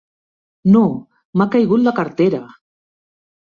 No! 0.75 0.81
M'ha 1.41 1.47
caigut 1.57 1.85
la 1.89 1.95
cartera! 2.01 2.43